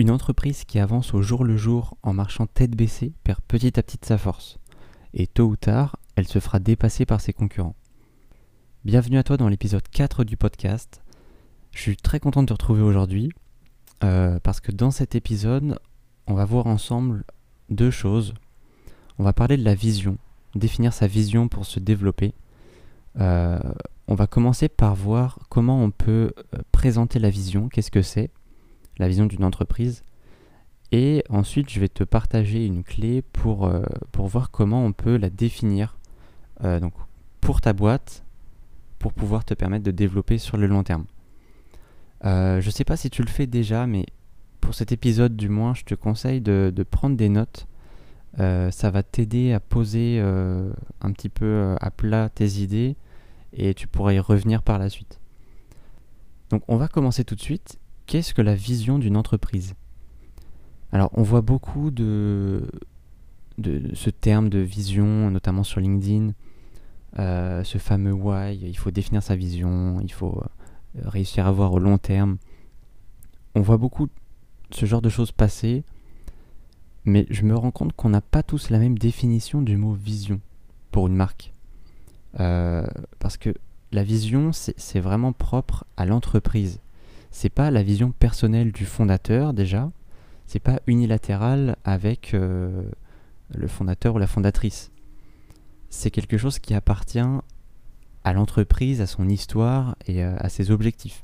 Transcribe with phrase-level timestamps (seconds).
[0.00, 3.82] Une entreprise qui avance au jour le jour en marchant tête baissée perd petit à
[3.82, 4.60] petit sa force.
[5.12, 7.74] Et tôt ou tard, elle se fera dépasser par ses concurrents.
[8.84, 11.02] Bienvenue à toi dans l'épisode 4 du podcast.
[11.72, 13.32] Je suis très content de te retrouver aujourd'hui
[14.04, 15.80] euh, parce que dans cet épisode,
[16.28, 17.24] on va voir ensemble
[17.68, 18.34] deux choses.
[19.18, 20.16] On va parler de la vision,
[20.54, 22.34] définir sa vision pour se développer.
[23.18, 23.58] Euh,
[24.06, 28.30] on va commencer par voir comment on peut euh, présenter la vision, qu'est-ce que c'est,
[28.98, 30.02] la vision d'une entreprise.
[30.90, 33.82] Et ensuite, je vais te partager une clé pour, euh,
[34.16, 35.98] voir comment on peut la définir
[36.64, 36.92] euh, donc
[37.40, 38.24] pour ta boîte,
[38.98, 41.04] pour pouvoir te permettre de développer sur le long terme.
[42.24, 44.06] Euh, je ne sais pas si tu le fais déjà, mais
[44.60, 47.66] pour cet épisode du moins, je te conseille de prendre des notes.
[48.36, 52.96] ça va t'aider à poser un petit peu à plat tes idées
[53.52, 55.20] et tu pourras y revenir par la suite.
[56.50, 59.74] Donc on va commencer tout de suite qu'est-ce que la vision d'une entreprise?
[60.90, 62.66] Alors, on voit beaucoup de,
[63.62, 66.32] ce terme de vision, notamment sur LinkedIn,
[67.18, 71.72] euh, ce fameux why, il faut définir sa vision, il faut euh, réussir à voir
[71.72, 72.38] au long terme.
[73.54, 74.08] On voit beaucoup
[74.70, 75.84] ce genre de choses passer,
[77.04, 80.40] mais je me rends compte qu'on n'a pas tous la même définition du mot vision
[80.90, 81.52] pour une marque.
[82.40, 82.86] Euh,
[83.18, 83.54] parce que
[83.92, 86.80] la vision, c'est vraiment propre à l'entreprise
[87.38, 89.92] c'est pas la vision personnelle du fondateur déjà,
[90.46, 92.82] c'est pas unilatéral avec euh,
[93.54, 94.90] le fondateur ou la fondatrice.
[95.88, 97.20] C'est quelque chose qui appartient
[98.24, 101.22] à l'entreprise, à son histoire et euh, à ses objectifs.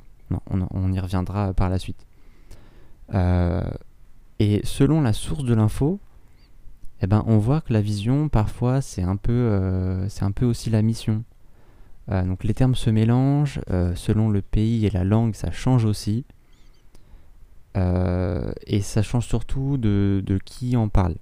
[0.49, 2.07] on, y reviendra par la suite.
[3.13, 3.69] Euh,
[4.39, 5.99] et selon la source de l'info,
[7.01, 10.69] eh ben, on voit que la vision, parfois, c'est un, peu, c'est un peu aussi
[10.69, 11.25] la mission.
[12.11, 15.85] Euh, donc les termes se mélangent, euh, selon le pays et la langue, ça change
[15.85, 16.25] aussi.
[17.77, 21.15] Euh, et ça change surtout de, qui en parle.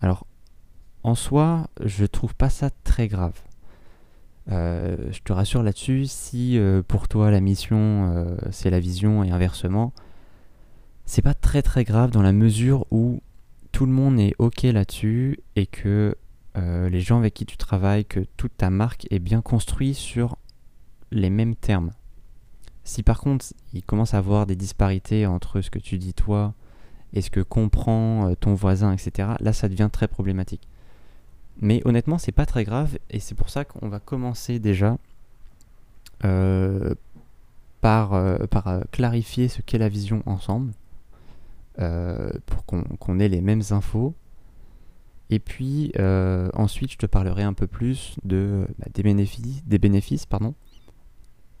[0.00, 0.26] Alors,
[1.02, 3.40] en soi, je trouve pas ça très grave.
[4.48, 6.58] je te rassure là-dessus, si
[6.88, 9.92] pour toi la mission c'est la vision et inversement,
[11.06, 13.22] c'est pas très très grave dans la mesure où
[13.72, 16.16] tout le monde est ok là-dessus et que
[16.60, 20.36] euh, les gens avec qui tu travailles, que toute ta marque est bien construite sur
[21.10, 21.90] les mêmes termes.
[22.84, 26.54] Si par contre il commence à avoir des disparités entre ce que tu dis toi
[27.12, 30.68] et ce que comprend euh, ton voisin, etc., là ça devient très problématique.
[31.62, 34.96] Mais honnêtement, c'est pas très grave et c'est pour ça qu'on va commencer déjà
[36.24, 36.94] euh,
[37.80, 38.12] par,
[38.48, 40.72] par clarifier ce qu'est la vision ensemble
[41.76, 44.14] pour qu'on ait les mêmes infos
[45.30, 49.78] et puis euh, ensuite, je te parlerai un peu plus de, bah, des bénéfices, des
[49.78, 50.54] bénéfices pardon,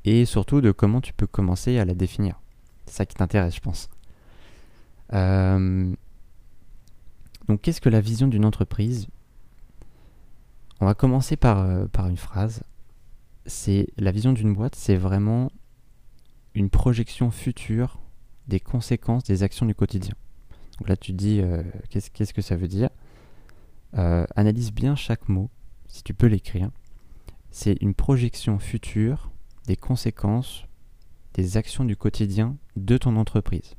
[0.04, 2.40] et surtout de comment tu peux commencer à la définir.
[2.86, 3.88] C'est ça qui t'intéresse, je pense.
[5.12, 5.94] Euh,
[7.48, 9.06] donc, qu'est-ce que la vision d'une entreprise?
[10.80, 12.64] On va commencer par, euh, par une phrase.
[13.46, 15.52] C'est la vision d'une boîte, c'est vraiment
[16.54, 18.00] une projection future
[18.48, 20.14] des conséquences des actions du quotidien.
[20.78, 21.42] Donc là, tu dis,
[21.90, 22.90] qu'est-ce que ça veut dire?
[23.98, 25.50] Euh, analyse bien chaque mot,
[25.88, 26.70] si tu peux l'écrire.
[27.50, 29.30] C'est une projection future
[29.66, 30.64] des conséquences
[31.34, 33.76] des actions du quotidien de ton entreprise.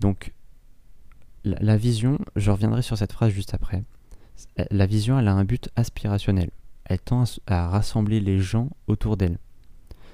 [0.00, 0.32] Donc,
[1.44, 3.84] la, vision, je reviendrai sur cette phrase juste après.
[4.70, 6.50] La vision, elle a un but aspirationnel.
[6.84, 9.38] Elle tend à, rassembler les gens autour d'elle.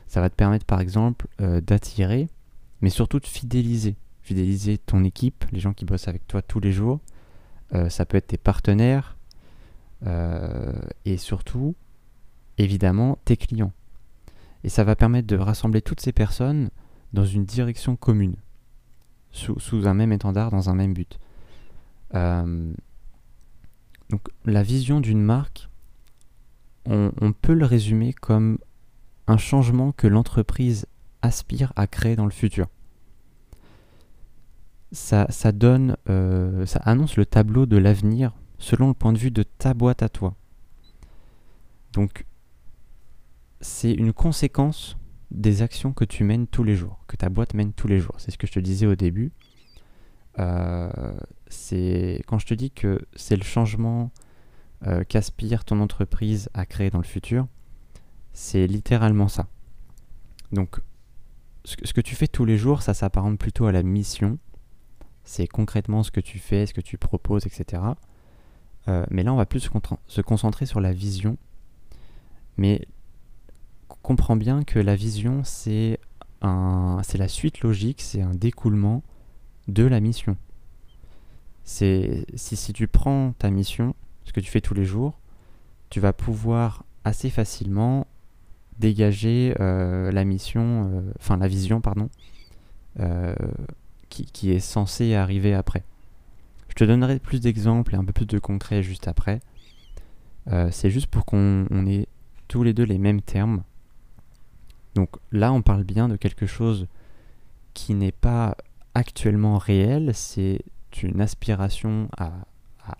[0.06, 2.28] Ça va te permettre, par exemple, euh, d'attirer,
[2.80, 3.96] mais surtout de fidéliser.
[4.22, 7.00] Fidéliser ton équipe, les gens qui bossent avec toi tous les jours,
[7.74, 9.16] euh, ça peut être tes partenaires
[10.06, 10.72] euh,
[11.04, 11.74] et surtout,
[12.58, 13.72] évidemment, tes clients.
[14.62, 16.70] Et ça va permettre de rassembler toutes ces personnes
[17.12, 18.36] dans une direction commune,
[19.30, 21.18] sous, un même étendard, dans un même but.
[22.14, 22.72] Euh,
[24.10, 25.68] donc la vision d'une marque,
[26.86, 28.58] on, peut le résumer comme
[29.26, 30.86] un changement que l'entreprise
[31.22, 32.66] aspire à créer dans le futur
[34.94, 39.42] ça, donne, euh, ça annonce le tableau de l'avenir selon le point de vue de
[39.42, 40.34] ta boîte à toi.
[41.92, 42.24] Donc,
[43.60, 44.96] c'est une conséquence
[45.30, 48.14] des actions que tu mènes tous les jours, que ta boîte mène tous les jours.
[48.18, 49.32] C'est ce que je te disais au début.
[50.38, 50.90] Euh,
[52.26, 54.10] quand je te dis que c'est le changement
[54.86, 57.46] euh, qu'aspire ton entreprise à créer dans le futur,
[58.32, 59.48] c'est littéralement ça.
[60.52, 60.80] Donc,
[61.64, 64.38] ce que tu fais tous les jours, ça s'apparente plutôt à la mission
[65.24, 67.82] c'est concrètement ce que tu fais, ce que tu proposes, etc.
[68.88, 69.70] Euh, mais là, on va plus
[70.06, 71.38] se, concentrer sur la vision.
[72.56, 72.86] Mais
[74.02, 75.98] comprends bien que la vision, c'est
[76.42, 79.02] la suite logique, c'est un découlement
[79.66, 80.36] de la mission.
[81.64, 82.24] Si,
[82.74, 83.94] tu prends ta mission,
[84.24, 85.18] ce que tu fais tous les jours,
[85.88, 88.06] tu vas pouvoir assez facilement
[88.78, 92.10] dégager euh, la mission, euh, enfin la vision, pardon,
[94.22, 95.84] qui, est censée arriver après.
[96.68, 99.40] Je te donnerai plus d'exemples et un peu plus de concret juste après.
[100.70, 102.08] c'est juste pour qu'on ait
[102.48, 103.62] tous les deux les mêmes termes.
[104.94, 106.86] Donc là, on parle bien de quelque chose
[107.74, 108.56] qui n'est pas
[108.94, 110.60] actuellement réel, c'est
[111.02, 112.32] une aspiration à,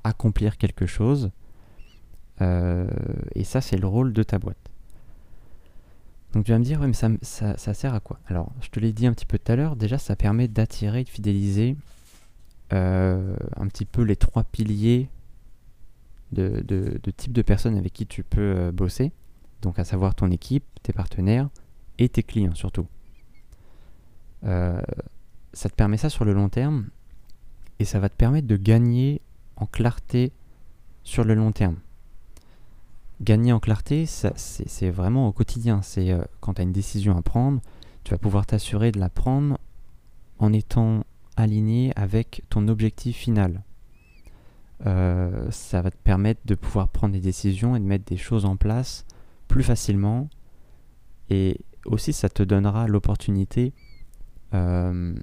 [0.03, 1.31] accomplir quelque chose.
[2.41, 4.74] et ça, c'est le rôle de ta boîte.
[6.35, 8.19] Donc tu vas me dire, mais ça, ça, sert à quoi?
[8.27, 11.05] Alors, je te l'ai dit un petit peu tout à l'heure, déjà ça permet d'attirer
[11.05, 11.77] de fidéliser
[12.73, 15.09] euh, un petit peu les trois piliers
[16.33, 19.13] de, de, type de personnes avec qui tu peux euh, bosser.
[19.63, 21.49] Donc à savoir ton équipe, tes partenaires
[21.99, 22.89] et tes clients surtout.
[24.43, 24.83] Euh,
[25.53, 26.89] ça te permet ça sur le long terme
[27.79, 29.21] et ça va te permettre de gagner
[29.55, 30.33] en clarté
[31.05, 31.77] sur le long terme
[33.21, 35.83] gagner en clarté, c'est vraiment au quotidien.
[35.83, 37.61] C'est euh, quand tu as une décision à prendre,
[38.03, 39.59] tu vas pouvoir t'assurer de la prendre
[40.39, 41.05] en étant
[41.37, 43.63] aligné avec ton objectif final.
[44.87, 48.45] Euh, ça va te permettre de pouvoir prendre des décisions et de mettre des choses
[48.45, 49.07] en place
[49.49, 50.29] plus facilement.
[51.31, 53.73] Et aussi, ça te donnera l'opportunité
[54.53, 55.15] euh,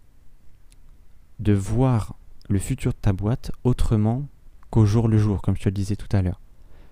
[1.39, 2.15] de voir
[2.49, 4.27] le futur de ta boîte autrement
[4.69, 6.39] qu'au jour le jour, comme je te le disais tout à l'heure.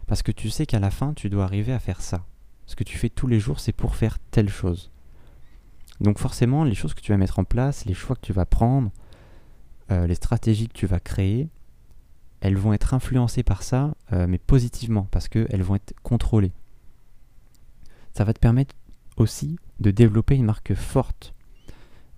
[0.10, 2.26] Parce que tu sais qu'à la fin, tu dois arriver à faire ça.
[2.66, 4.90] Ce que tu fais tous les jours, c'est pour faire telle chose.
[6.02, 8.48] Donc forcément, les choses que tu vas mettre en place, les choix que tu vas
[8.48, 8.90] prendre,
[9.92, 11.48] euh, les stratégies que tu vas créer,
[12.42, 16.54] elles vont être influencées par ça, euh, mais positivement, parce qu'elles vont être contrôlées.
[18.14, 18.74] Ça va te permettre
[19.16, 21.36] aussi de développer une marque forte.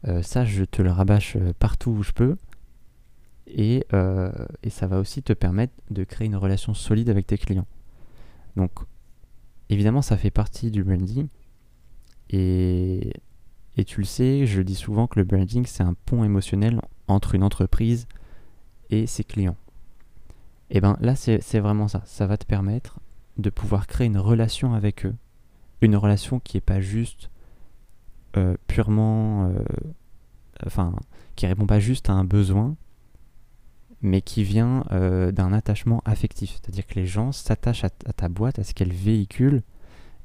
[0.07, 2.37] Euh, ça, je te le rabâche partout où je peux.
[3.47, 3.85] Et,
[4.63, 7.67] et, ça va aussi te permettre de créer une relation solide avec tes clients.
[8.56, 8.71] Donc,
[9.69, 11.27] évidemment, ça fait partie du branding.
[12.30, 13.13] Et,
[13.77, 17.36] et tu le sais, je dis souvent que le branding, c'est un pont émotionnel entre
[17.36, 18.07] une entreprise
[18.89, 19.57] et ses clients.
[20.69, 22.01] Et bien là, c'est vraiment ça.
[22.06, 23.00] Ça va te permettre
[23.38, 25.15] de pouvoir créer une relation avec eux.
[25.81, 27.30] Une relation qui n'est pas juste
[28.38, 29.47] euh, purement...
[29.47, 29.63] Euh,
[30.65, 30.94] enfin,
[31.36, 32.75] qui répond pas juste à un besoin,
[34.01, 36.51] mais qui vient euh, d'un attachement affectif.
[36.51, 39.62] C'est-à-dire que les gens s'attachent à, ta boîte, à ce qu'elle véhicule,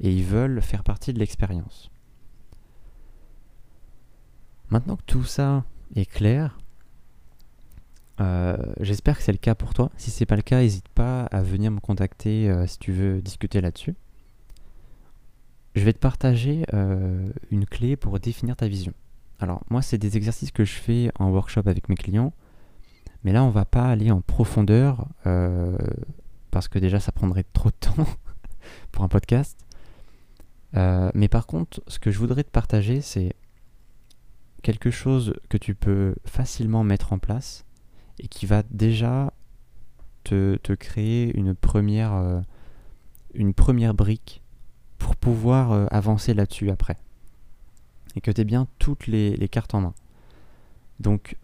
[0.01, 1.91] et ils veulent faire partie de l'expérience.
[4.71, 5.65] Maintenant que tout ça
[5.95, 6.59] est clair,
[8.21, 9.91] euh, j'espère que c'est le cas pour toi.
[9.97, 13.21] Si c'est pas le cas, n'hésite pas à venir me contacter euh, si tu veux
[13.21, 13.95] discuter là-dessus.
[15.75, 16.65] Je vais te partager
[17.51, 18.95] une clé pour définir ta vision.
[19.41, 22.33] Alors moi, c'est des exercices que je fais en workshop avec mes clients
[23.27, 25.77] mais là, on va pas aller en profondeur euh,
[26.53, 28.07] parce que déjà, ça prendrait trop de temps
[28.93, 29.59] pour un podcast.
[30.77, 33.35] Euh, mais par contre, ce que je voudrais te partager, c'est
[34.63, 37.65] quelque chose que tu peux facilement mettre en place
[38.21, 39.33] et qui va déjà
[40.23, 42.41] te, créer une première, euh,
[43.35, 44.41] une première brique
[44.99, 46.97] pour pouvoir avancer là-dessus après.
[48.15, 49.95] Et que tu aies bien toutes les, les, cartes en main.
[51.01, 51.37] Donc,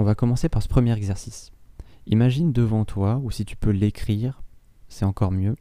[0.00, 1.52] on va commencer par ce premier exercice.
[2.06, 4.42] Imagine devant toi, ou si tu peux l'écrire,
[4.88, 5.56] c'est encore mieux,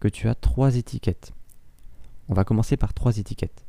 [0.00, 1.34] que tu as trois étiquettes.
[2.30, 3.66] On va commencer par trois étiquettes.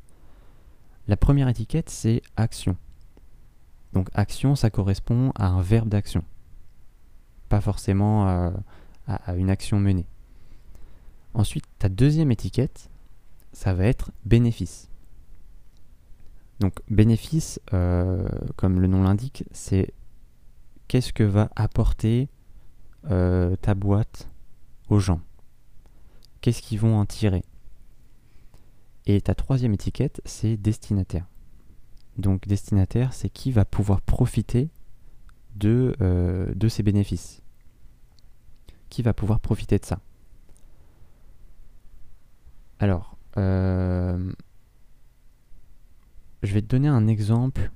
[1.10, 2.78] La première étiquette, c'est action.
[3.92, 6.24] Donc action, ça correspond à un verbe d'action,
[7.50, 8.54] pas forcément à,
[9.08, 10.08] à, une action menée.
[11.34, 12.90] Ensuite, ta deuxième étiquette,
[13.52, 14.90] ça va être bénéfice.
[16.62, 18.24] Donc bénéfice, euh,
[18.56, 19.96] comme le nom l'indique, c'est
[20.88, 22.30] qu'est-ce que va apporter
[23.10, 24.30] euh, ta boîte
[24.88, 25.22] aux gens?
[26.40, 27.44] Qu'est-ce qu'ils vont en tirer?
[29.08, 31.26] Et ta troisième étiquette, c'est destinataire.
[32.20, 34.70] Donc destinataire, c'est qui va pouvoir profiter
[35.56, 37.42] de, euh, de ces bénéfices.
[38.92, 40.00] Qui va pouvoir profiter de ça?
[42.78, 43.18] Alors,
[46.44, 47.72] je vais te donner un exemple,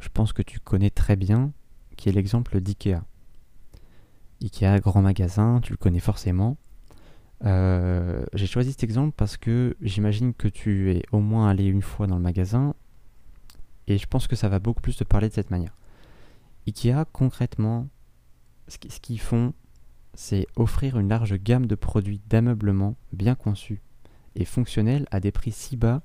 [0.00, 1.52] je pense que tu connais très bien,
[1.96, 3.04] qui est l'exemple d'IKEA.
[4.42, 6.56] IKEA, grand magasin, tu le connais forcément.
[7.44, 11.82] Euh, j'ai choisi cet exemple parce que j'imagine que tu es au moins allé une
[11.82, 12.74] fois dans le magasin
[13.88, 15.76] et je pense que ça va beaucoup plus te parler de cette manière.
[16.66, 17.88] IKEA, concrètement,
[18.68, 19.54] ce qu'ils font,
[20.14, 23.80] c'est offrir une large gamme de produits d'ameublement bien conçus
[24.36, 26.02] et fonctionnels à des prix si bas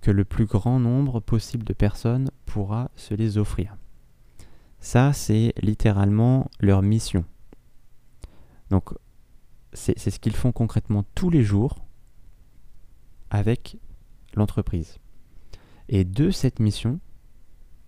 [0.00, 3.76] que le plus grand nombre possible de personnes pourra se les offrir.
[4.80, 7.24] Ça, c'est littéralement leur mission.
[8.70, 8.90] Donc,
[9.72, 11.76] c'est ce qu'ils font concrètement tous les jours
[13.30, 13.76] avec
[14.34, 14.98] l'entreprise.
[15.88, 16.98] Et de cette mission,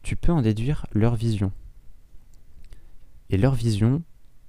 [0.03, 1.53] tu peux en déduire leur vision.
[3.31, 4.03] Et leur vision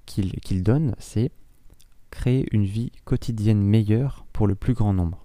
[0.06, 1.32] qu'ils donnent, c'est
[2.10, 5.23] créer une vie quotidienne meilleure pour le plus grand nombre.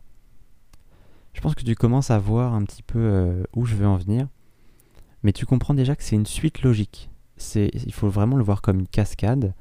[1.40, 3.96] Je pense que tu commences à voir un petit peu euh, où je veux en
[3.96, 4.28] venir,
[5.24, 7.10] mais tu comprends déjà que c'est une suite logique.
[7.56, 9.54] Il faut vraiment le voir comme une cascade.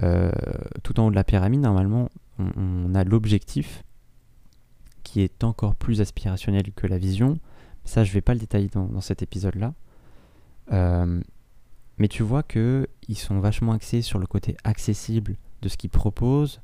[0.00, 0.30] Euh,
[0.84, 3.82] tout en haut de la pyramide, normalement, on, a l'objectif
[5.02, 7.40] qui est encore plus aspirationnel que la vision.
[7.84, 9.74] Ça, je ne vais pas le détailler dans, cet épisode-là.
[10.70, 11.20] Euh,
[11.98, 12.86] mais tu vois qu'ils
[13.16, 16.60] sont vachement axés sur le côté accessible de ce qu'ils proposent,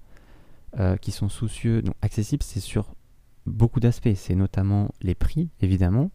[1.00, 1.82] qui sont soucieux.
[1.82, 2.94] Donc, accessible, c'est sur
[3.46, 4.14] beaucoup d'aspects.
[4.14, 6.10] C'est notamment les prix, évidemment,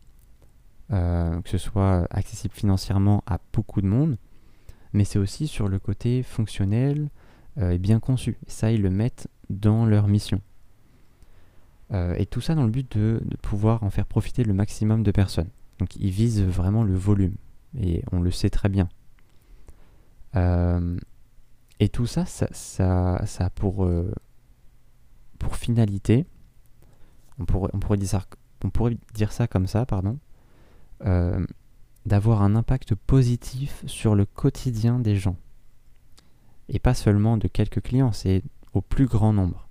[0.92, 4.18] euh, que ce soit accessible financièrement à beaucoup de monde,
[4.94, 7.10] mais c'est aussi sur le côté fonctionnel
[7.58, 8.38] euh, et bien conçu.
[8.48, 10.42] ça, ils le mettent dans leur mission.
[11.92, 15.50] et tout ça dans le but de, pouvoir en faire profiter le maximum de personnes.
[15.80, 17.36] Donc ils visent vraiment le volume,
[17.80, 18.90] et on le sait très bien.
[20.36, 20.98] Euh,
[21.80, 24.12] et tout ça, ça, ça, a euh,
[25.40, 26.26] pour finalité,
[27.40, 30.18] on pourrait, dire ça, comme ça, pardon,
[31.06, 31.46] euh,
[32.06, 35.38] d'avoir un impact positif sur le quotidien des gens.
[36.70, 39.68] Et pas seulement de quelques clients, c'est au plus grand nombre.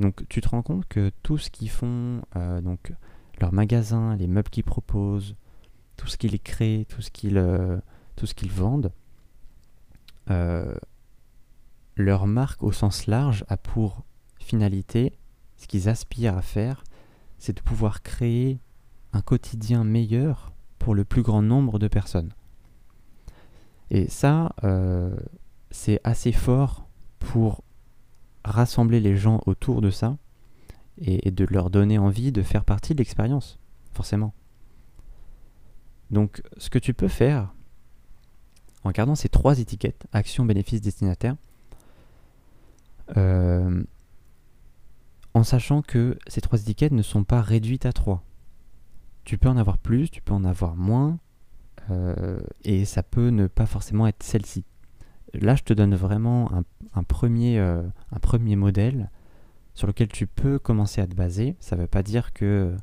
[0.00, 2.22] Donc tu te rends compte que tout ce qu'ils font,
[2.62, 2.92] donc
[3.40, 5.36] leurs magasins, les meubles qu'ils proposent,
[5.96, 7.42] tout ce qu'ils créent, tout ce qu'ils
[8.36, 8.92] qu'ils vendent,
[10.30, 10.74] euh,
[11.96, 14.04] leur marque au sens large a pour
[14.38, 15.16] finalité,
[15.56, 16.84] ce qu'ils aspirent à faire,
[17.38, 18.60] c'est de pouvoir créer
[19.12, 22.32] un quotidien meilleur pour le plus grand nombre de personnes.
[23.90, 25.16] Et ça, euh,
[25.70, 27.62] c'est assez fort pour
[28.44, 30.16] rassembler les gens autour de ça
[30.98, 33.58] et, de leur donner envie de faire partie de l'expérience,
[33.92, 34.32] forcément.
[36.10, 37.52] Donc ce que tu peux faire,
[38.84, 41.36] en gardant ces trois étiquettes, action, bénéfice, destinataire,
[43.16, 43.82] euh,
[45.36, 48.24] en sachant que ces trois étiquettes ne sont pas réduites à trois.
[49.24, 51.18] Tu peux en avoir plus, tu peux en avoir moins,
[51.90, 54.64] euh, et ça peut ne pas forcément être celle-ci.
[55.34, 56.50] Là, je te donne vraiment
[56.94, 57.82] un, premier, euh,
[58.22, 59.10] premier modèle
[59.74, 61.54] sur lequel tu peux commencer à te baser.
[61.60, 62.74] Ça ne veut pas dire que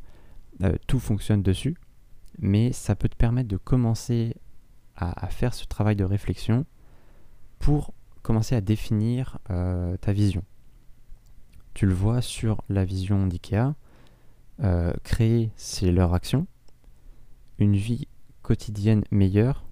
[0.85, 1.75] tout fonctionne dessus,
[2.37, 4.35] mais ça peut te permettre de commencer
[4.95, 6.67] à, faire ce travail de réflexion
[7.57, 10.43] pour commencer à définir euh, ta vision.
[11.73, 13.75] Tu le vois sur la vision d'IKEA.
[14.61, 16.47] Euh, créer, c'est leur action.
[17.59, 18.07] Une vie
[18.41, 19.65] quotidienne meilleure,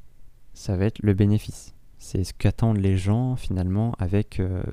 [0.54, 1.74] ça va être le bénéfice.
[1.98, 4.64] C'est ce qu'attendent les gens finalement avec, euh,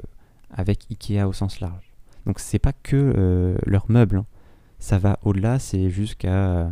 [0.50, 1.92] avec IKEA au sens large.
[2.26, 4.18] Donc c'est pas que leurs meubles.
[4.18, 4.26] Hein.
[4.78, 6.70] Ça va au-delà, c'est jusqu'à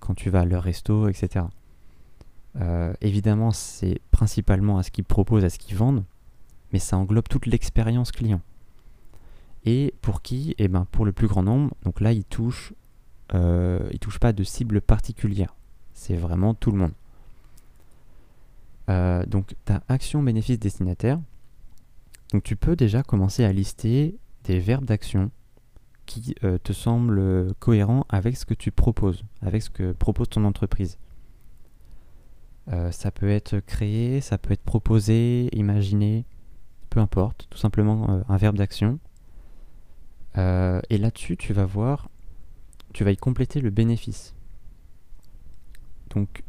[0.00, 1.46] quand tu vas à leur resto, etc.
[2.60, 6.04] Euh, évidemment, c'est principalement à ce qu'ils proposent, à ce qu'ils vendent,
[6.72, 8.40] mais ça englobe toute l'expérience client.
[9.64, 11.74] Et pour qui Eh ben, pour le plus grand nombre.
[11.82, 12.74] Donc là, ils touchent,
[13.32, 15.54] euh, ils touchent pas de cible particulière.
[15.92, 16.92] C'est vraiment tout le monde.
[18.90, 21.18] Euh, donc, tu as action, bénéfice, destinataire.
[22.32, 25.30] Donc, tu peux déjà commencer à lister des verbes d'action
[26.04, 30.98] qui te semblent cohérents avec ce que tu proposes, avec ce que propose ton entreprise.
[32.72, 36.24] Euh, ça peut être créé, ça peut être proposé, imaginé,
[36.88, 38.98] peu importe, tout simplement euh, un verbe d'action.
[40.36, 42.10] Euh, et là-dessus, tu vas voir,
[42.92, 44.34] tu vas y compléter le bénéfice.
[46.10, 46.42] Donc,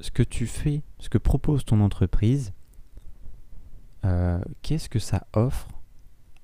[0.00, 2.52] ce que tu fais, ce que propose ton entreprise,
[4.60, 5.68] qu'est-ce que ça offre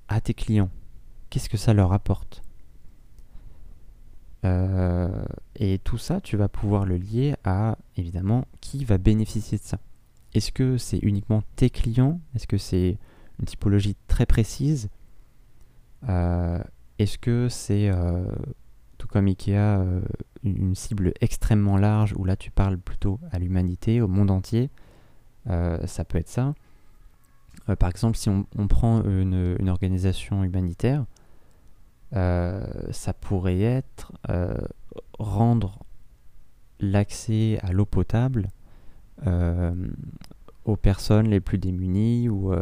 [0.07, 0.71] à tes clients?
[1.29, 2.41] Qu'est-ce que ça leur apporte?
[4.43, 5.23] Euh,
[5.55, 9.77] et tout ça, tu vas pouvoir le lier à, évidemment, qui va bénéficier de ça.
[10.33, 12.19] Est-ce que c'est uniquement tes clients?
[12.35, 12.97] Est-ce que c'est
[13.39, 14.89] une typologie très précise?
[14.89, 15.00] euh,
[16.07, 18.23] Est-ce que c'est, euh,
[18.97, 19.79] tout comme Ikea,
[20.43, 24.69] une cible extrêmement large où là tu parles plutôt à l'humanité, au monde entier
[25.47, 26.53] Ça peut être ça.
[27.79, 31.05] par exemple, si on, prend une organisation humanitaire,
[32.13, 34.57] euh, ça pourrait être euh,
[35.17, 35.79] rendre
[36.81, 38.49] l'accès à l'eau potable
[39.27, 39.73] euh,
[40.65, 42.53] aux personnes les plus démunies ou,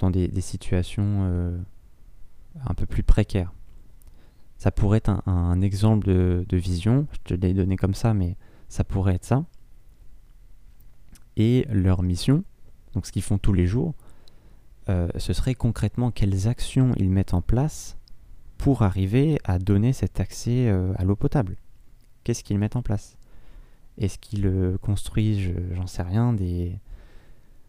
[0.00, 1.62] dans des, situations
[2.66, 3.52] un peu plus précaires.
[4.58, 8.36] Ça pourrait être un, exemple de, vision, je te l'ai donné comme ça, mais
[8.68, 9.44] ça pourrait être ça.
[11.36, 12.44] Et leur mission,
[12.94, 13.94] donc ce qu'ils font tous les jours,
[14.88, 17.96] euh, ce serait concrètement quelles actions ils mettent en place
[18.56, 21.56] pour arriver à donner cet accès euh, à l'eau potable.
[22.22, 23.16] Qu'est-ce qu'ils mettent en place?
[23.98, 26.78] Est-ce qu'ils euh, construisent, j'en sais rien, des,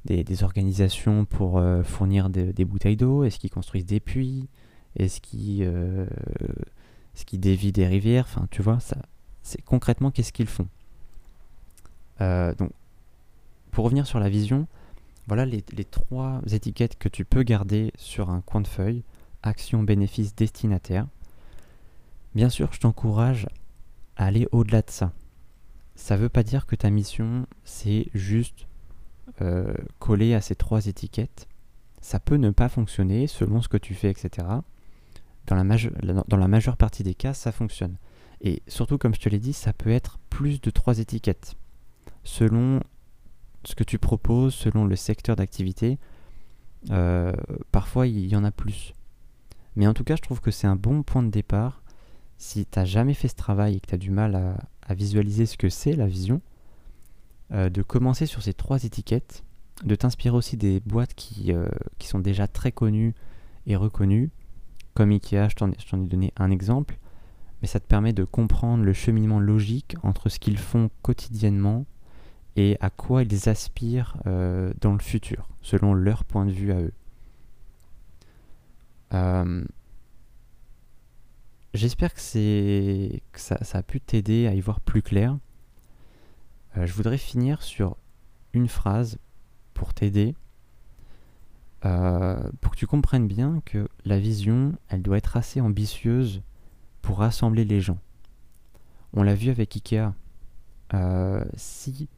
[0.05, 3.23] des, organisations pour fournir des bouteilles d'eau?
[3.23, 4.47] Est-ce qu'ils construisent des puits?
[4.95, 8.97] Est-ce qu'ils est qu dévient des rivières Enfin, tu vois, ça,
[9.43, 10.67] c'est concrètement qu'est-ce qu'ils font?
[12.19, 12.71] donc,
[13.71, 14.67] pour revenir sur la vision,
[15.27, 19.03] voilà les, trois étiquettes que tu peux garder sur un coin de feuille.
[19.41, 21.07] Action, bénéfice, destinataire.
[22.35, 23.47] Bien sûr, je t'encourage
[24.17, 25.13] à aller au-delà de ça.
[25.95, 28.67] Ça ne veut pas dire que ta mission, c'est juste
[29.41, 31.47] euh, coller à ces trois étiquettes.
[32.01, 34.47] Ça peut ne pas fonctionner selon ce que tu fais, etc.
[35.47, 37.97] Dans la, majeure partie des cas, ça fonctionne.
[38.41, 41.55] Et surtout, comme je te l'ai dit, ça peut être plus de trois étiquettes.
[42.23, 42.81] Selon
[43.63, 45.97] ce que tu proposes selon le secteur d'activité,
[46.91, 47.33] euh,
[47.71, 48.93] parfois il y en a plus.
[49.75, 51.81] Mais en tout cas, je trouve que c'est un bon point de départ.
[52.37, 55.45] Si tu n'as jamais fait ce travail et que tu as du mal à, visualiser
[55.45, 56.41] ce que c'est la vision,
[57.51, 59.43] euh, de commencer sur ces trois étiquettes,
[59.83, 63.13] de t'inspirer aussi des boîtes qui, euh, qui, sont déjà très connues
[63.65, 64.29] et reconnues,
[64.95, 66.97] comme Ikea, je t'en ai donné un exemple,
[67.61, 71.85] mais ça te permet de comprendre le cheminement logique entre ce qu'ils font quotidiennement
[72.55, 76.79] et à quoi ils aspirent euh, dans le futur, selon leur point de vue à
[76.79, 76.93] eux.
[79.13, 79.65] Euh,
[81.73, 85.37] j'espère que, ça, a pu t'aider à y voir plus clair.
[86.77, 87.97] Euh, je voudrais finir sur
[88.53, 89.17] une phrase
[89.73, 90.35] pour t'aider,
[92.61, 96.41] pour que tu comprennes bien que la vision, elle doit être assez ambitieuse
[97.01, 97.99] pour rassembler les gens.
[99.13, 100.11] On l'a vu avec Ikea.
[101.55, 102.09] si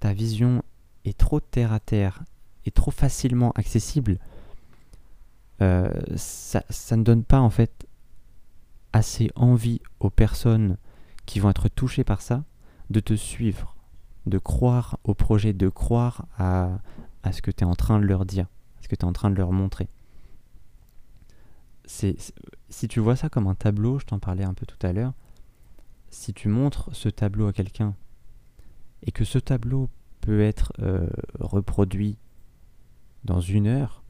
[0.00, 0.62] ta vision
[1.04, 2.24] est trop terre à terre
[2.66, 4.18] et trop facilement accessible,
[5.62, 6.62] euh, ça,
[6.96, 7.86] ne donne pas en fait
[8.92, 10.76] assez envie aux personnes
[11.24, 12.44] qui vont être touchées par ça
[12.90, 13.74] de te suivre,
[14.26, 16.78] de croire au projet, de croire à,
[17.32, 18.46] ce que tu es en train de leur dire,
[18.88, 19.88] que tu es en train de leur montrer.
[21.84, 22.16] C'est,
[22.68, 25.12] si tu vois ça comme un tableau, je t'en parlais un peu tout à l'heure,
[26.10, 27.94] si tu montres ce tableau à quelqu'un
[29.02, 29.88] et que ce tableau
[30.20, 32.18] peut être euh, reproduit
[33.24, 34.02] dans une heure,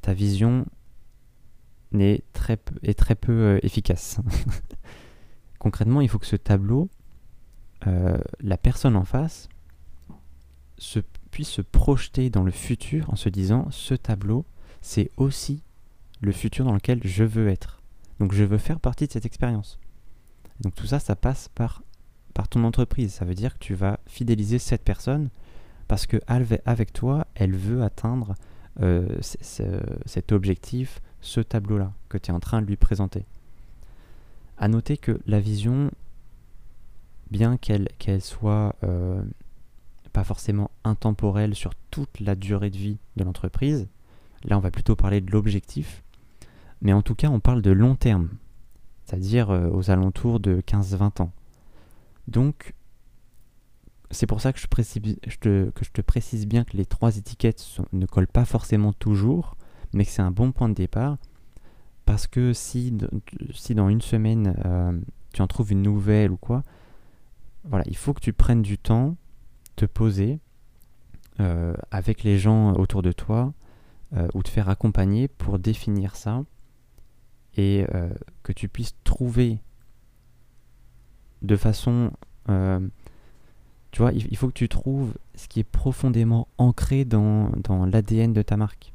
[0.00, 0.66] ta vision
[2.00, 4.20] est très, est très peu euh, efficace.
[5.58, 6.88] Concrètement, il faut que ce tableau,
[7.86, 9.48] euh, la personne en face,
[10.78, 11.00] se,
[11.34, 14.44] puisse se projeter dans le futur en se disant ce tableau,
[14.82, 15.64] c'est aussi
[16.20, 17.82] le futur dans lequel je veux être.
[18.20, 19.80] Donc je veux faire partie de cette expérience.
[20.60, 21.82] Donc tout ça, ça passe par
[22.34, 23.14] par ton entreprise.
[23.14, 25.28] Ça veut dire que tu vas fidéliser cette personne
[25.88, 28.36] parce que avec toi, elle veut atteindre
[28.80, 33.24] euh, cet objectif, ce tableau-là que tu es en train de lui présenter.
[34.56, 35.90] À noter que la vision,
[37.32, 39.20] bien qu'elle soit euh,
[40.14, 43.88] pas forcément intemporelle sur toute la durée de vie de l'entreprise,
[44.44, 46.02] là on va plutôt parler de l'objectif,
[46.80, 48.30] mais en tout cas on parle de long terme,
[49.04, 51.32] c'est-à-dire euh, aux alentours de 15-20 ans.
[52.28, 52.74] Donc,
[54.12, 58.44] c'est pour ça que je, te, précise bien que les trois étiquettes ne collent pas
[58.44, 59.56] forcément toujours,
[59.92, 61.18] mais que c'est un bon point de départ.
[62.04, 64.96] Parce que si, dans une semaine, euh,
[65.32, 66.62] tu en trouves une nouvelle ou quoi,
[67.64, 69.16] voilà, il faut que tu prennes du temps,
[69.76, 70.40] te poser
[71.40, 73.52] euh, avec les gens autour de toi
[74.16, 76.44] euh, ou te faire accompagner pour définir ça
[77.56, 77.86] et
[78.42, 79.60] que tu puisses trouver
[81.44, 82.10] de façon...
[82.48, 82.80] Euh,
[83.92, 87.52] tu vois, il, faut que tu trouves ce qui est profondément ancré dans,
[87.86, 88.92] l'ADN de ta marque.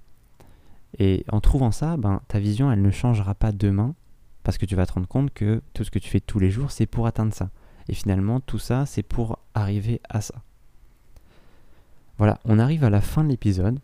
[0.98, 3.96] Et en trouvant ça, ben, ta vision, elle ne changera pas demain,
[4.44, 6.52] parce que tu vas te rendre compte que tout ce que tu fais tous les
[6.52, 7.50] jours, c'est pour atteindre ça.
[7.88, 10.44] Et finalement, tout ça, c'est pour arriver à ça.
[12.20, 13.80] Voilà, on arrive à la fin de l'épisode.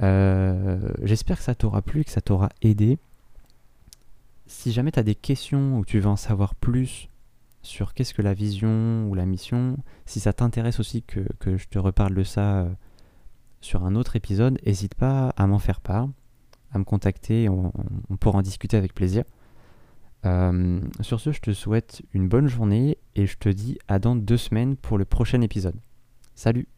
[0.00, 2.98] Euh, j'espère que ça t'aura plu, que ça t'aura aidé.
[4.46, 7.08] Si jamais tu as des questions ou tu veux en savoir plus
[7.62, 9.76] sur qu'est-ce que la vision ou la mission.
[10.06, 12.70] Si ça t'intéresse aussi que, je te reparle de ça euh,
[13.60, 16.08] sur un autre épisode, n'hésite pas à m'en faire part,
[16.72, 17.72] à me contacter, on,
[18.20, 19.24] pourra en discuter avec plaisir.
[20.26, 24.14] Euh, sur ce, je te souhaite une bonne journée et je te dis à dans
[24.14, 25.74] deux semaines pour le prochain épisode.
[26.36, 26.68] Salut